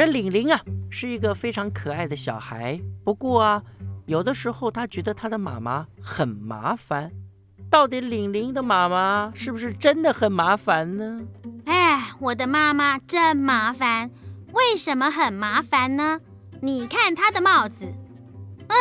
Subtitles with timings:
[0.00, 0.58] 这玲玲啊，
[0.88, 2.80] 是一个非常可爱的小孩。
[3.04, 3.62] 不过啊，
[4.06, 7.12] 有的时候她觉得她的妈妈很麻烦。
[7.68, 11.20] 到底玲玲的妈妈是不是真的很麻烦呢？
[11.66, 14.10] 哎，我的妈妈真麻烦。
[14.54, 16.18] 为什么很麻烦呢？
[16.62, 17.84] 你看她的帽子，
[18.68, 18.74] 啊，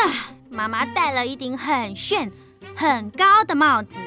[0.49, 2.31] 妈妈戴了一顶很炫、
[2.73, 3.97] 很高的帽子，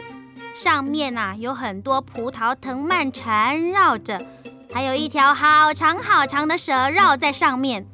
[0.54, 4.25] 上面啊有很多葡萄藤蔓缠绕着。
[4.72, 7.86] 还有一条好长好长的蛇绕在上面，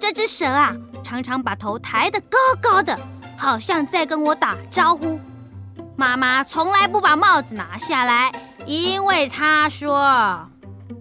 [0.00, 0.74] 这只蛇啊，
[1.04, 2.98] 常常把头抬得高高的，
[3.38, 5.20] 好像在跟我打招呼。
[5.96, 8.32] 妈妈从来不把帽子拿下来，
[8.66, 9.96] 因为她说：“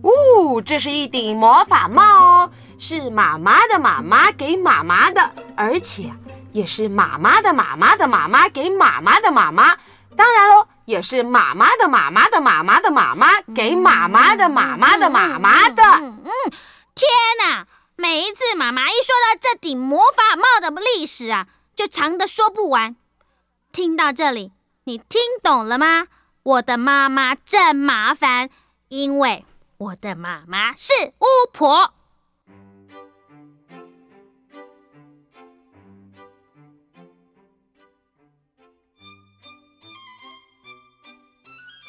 [0.04, 6.12] 哦，这是一顶魔法帽哦，是妈妈的妈妈给妈妈的，而且
[6.52, 9.76] 也是妈妈的妈妈的妈妈给妈妈的妈妈。
[10.16, 15.84] 当然喽。”也是妈妈的妈妈的妈妈的妈妈给妈妈的妈妈的妈妈的。
[15.84, 16.22] 嗯，
[16.96, 17.66] 天哪！
[17.96, 22.96] 每一次妈妈一说到这顶魔法帽的历史啊，就长的说不完。
[23.72, 24.52] 听到这里，
[24.86, 26.08] 你听懂了吗？
[26.42, 28.50] 我的妈妈真麻烦，
[28.90, 29.46] 因为
[29.78, 31.94] 我的妈妈是巫婆。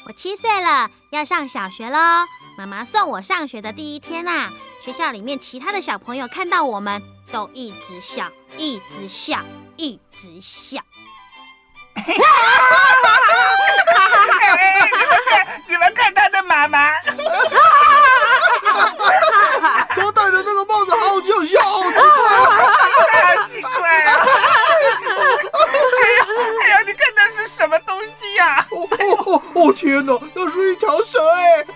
[0.07, 1.97] 我七岁了，要上小学喽。
[2.57, 4.51] 妈妈送我上学的第一天呐，
[4.83, 9.39] 学校里面其他的小朋友看到我们都一直笑，一直笑，
[9.77, 10.79] 一直笑。
[15.67, 16.91] 你们看他的妈妈。
[19.89, 24.11] 他戴的那个帽子好像笑，好奇怪，好奇怪啊！
[25.97, 26.17] 哎呀，
[26.61, 28.63] 哎呀，你看那是什么东西呀？
[29.25, 29.73] 哦哦！
[29.73, 31.65] 天哪，那是一条蛇哎！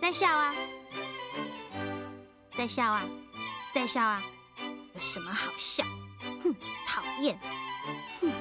[0.00, 0.52] 在笑啊，
[2.56, 3.02] 在笑啊，
[3.72, 4.20] 在笑啊！
[4.94, 5.84] 有什么好笑？
[6.42, 6.54] 哼，
[6.86, 7.38] 讨厌！
[8.20, 8.32] 哼。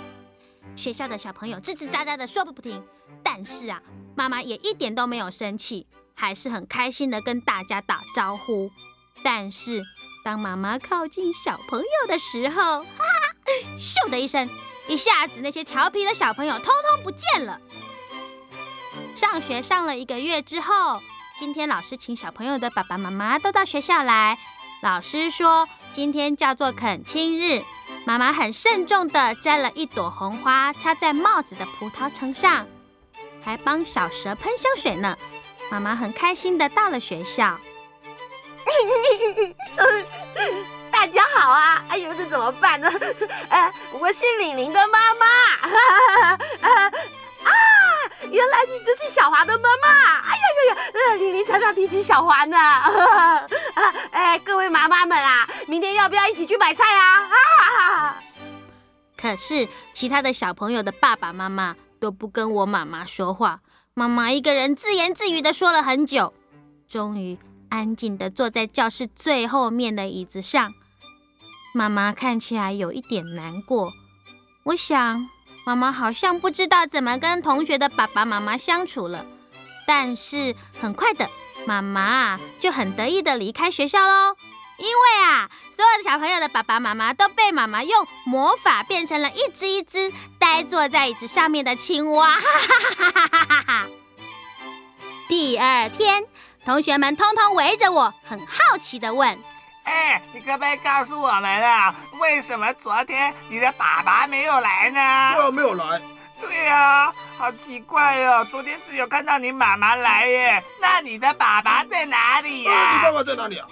[0.76, 2.84] 学校的小朋友吱吱喳喳的说个不停，
[3.24, 3.82] 但是啊，
[4.16, 8.70] 妈妈也一点都没有生气，还是很开心的跟大家打招呼。
[9.24, 9.82] 但是
[10.24, 14.50] 当妈妈靠近小朋友的时候，哈哈，咻的一声，
[14.88, 17.60] 一下子那些调皮的小朋友通通不见了。
[19.18, 21.02] 上学上了一个月之后，
[21.38, 24.38] 今天老师请小朋友的爸爸妈妈都到学校来，
[24.82, 27.62] 老师说今天叫做恳亲日。
[28.06, 32.66] 妈妈很慎重地摘了一朵红花，插在帽子的葡萄藤上，
[33.44, 35.18] 还帮小蛇喷香水呢。
[35.70, 37.58] 妈妈很开心地到了学校。
[40.92, 41.84] 大家好啊！
[41.90, 42.90] 哎呦，这怎么办呢？
[43.50, 45.26] 哎， 我是玲玲的妈妈。
[47.44, 47.52] 啊
[48.32, 49.90] 原来你就是小华的妈妈！
[50.22, 50.82] 哎呀呀呀！
[50.94, 52.58] 呃，玲玲常常提起小华呢。
[52.58, 53.46] 啊，
[54.12, 57.30] 哎，各位妈妈们啊，明天要不要一起去买菜啊？
[57.90, 58.24] 啊！
[59.18, 63.60] 可是其他的小朋友的爸爸妈妈都不跟我妈妈说话，
[63.94, 66.34] 妈妈一个人自言自语的说了很久，
[66.88, 67.38] 终于
[67.74, 70.76] 安静的坐在教室最后面的椅子上。
[71.74, 73.92] 妈妈看起来有一点难过，
[74.66, 75.28] 我想。
[75.66, 79.26] 妈妈好像不知道怎么跟同学的爸爸妈妈相处了，
[79.88, 81.30] 但是很快的，
[81.66, 84.36] 妈妈就很得意的离开学校喽。
[84.78, 92.38] 因为啊，所有的小朋友的爸爸妈妈都被妈妈用魔法变成了一只一只呆坐在椅子上面的青蛙。
[95.30, 96.26] 第二天，
[96.66, 99.38] 同学们通通围着我，很好奇的问。
[99.84, 105.34] 哎，你可不可以告诉我们啊，为什么昨天你的爸爸没有来呢？
[105.36, 106.02] 对啊，没有来。
[106.40, 110.64] 对呀，好奇怪哦，昨天只有看到你妈妈来耶。
[110.82, 112.94] 那你的爸爸在哪里呀？
[112.94, 113.68] 你爸爸在哪里啊？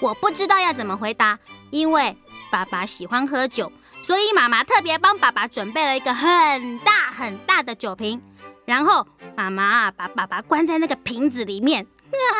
[0.00, 1.38] 我不知道要怎么回答，
[1.70, 2.16] 因为
[2.50, 3.70] 爸爸喜欢喝酒，
[4.02, 8.22] 所以妈妈特别帮爸爸准备了一个很大很大的酒瓶，
[8.70, 9.04] 然后
[9.36, 11.84] 妈妈把爸爸关在那个瓶子里面。
[11.84, 12.38] 啊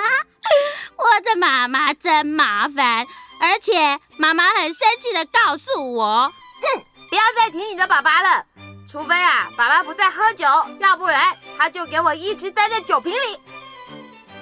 [0.96, 3.04] 我的妈妈真麻烦，
[3.40, 6.32] 而且妈妈很生气的告诉我
[6.62, 8.46] ：“哼，不要再提你的爸爸了，
[8.88, 10.46] 除非啊，爸爸不再喝酒，
[10.78, 13.40] 要不然他就给我一直待在酒瓶里。”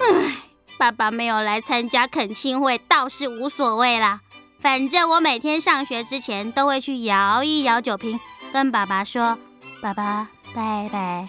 [0.01, 0.37] 唉，
[0.79, 4.21] 爸爸没有来参加恳亲会倒是无所谓啦，
[4.61, 8.21] 反正我每天上学之前都会去摇一摇酒瓶，
[8.53, 9.39] 跟爸爸说
[9.81, 11.27] ：“爸爸，拜拜。”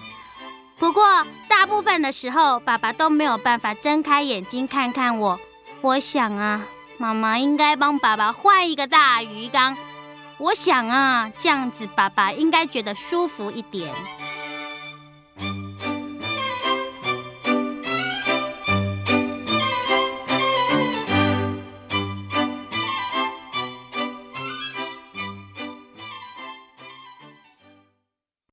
[0.79, 1.03] 不过，
[1.49, 5.37] 大部分的时候，爸爸都没有办法睁开眼睛看看我。
[5.81, 6.65] 我想啊，
[6.97, 9.77] 妈妈应该帮爸爸换一个大鱼缸。
[10.37, 13.93] 我想啊，这样子爸爸应该觉得舒服一点。